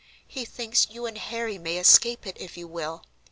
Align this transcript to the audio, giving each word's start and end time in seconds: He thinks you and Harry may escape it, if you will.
He 0.25 0.45
thinks 0.45 0.89
you 0.89 1.05
and 1.05 1.15
Harry 1.15 1.59
may 1.59 1.77
escape 1.77 2.25
it, 2.25 2.35
if 2.39 2.57
you 2.57 2.67
will. 2.67 3.03